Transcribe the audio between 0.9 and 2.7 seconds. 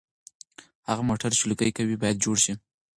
موټر چې لوګي کوي باید جوړ شي.